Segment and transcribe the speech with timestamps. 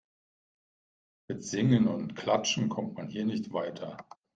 [1.29, 3.97] Mit Singen und Klatschen kommt man hier nicht weiter.